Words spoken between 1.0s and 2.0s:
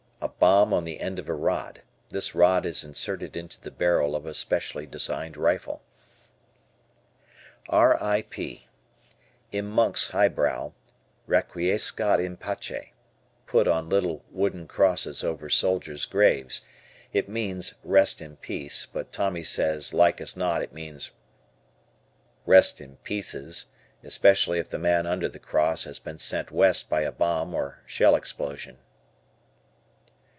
of a rod.